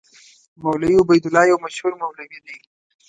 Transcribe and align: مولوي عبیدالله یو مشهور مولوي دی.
مولوي 0.63 0.95
عبیدالله 1.01 1.43
یو 1.51 1.63
مشهور 1.65 1.93
مولوي 2.01 2.39
دی. 2.45 2.55